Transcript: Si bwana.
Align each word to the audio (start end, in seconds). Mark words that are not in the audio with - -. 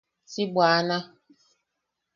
Si 0.31 0.41
bwana. 0.53 0.97